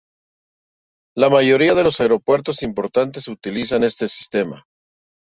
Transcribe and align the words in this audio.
La 1.15 1.29
mayoría 1.29 1.75
de 1.75 1.83
los 1.83 2.01
aeropuertos 2.01 2.63
importantes 2.63 3.27
utilizan 3.27 3.83
este 3.83 4.07
sistema. 4.09 4.65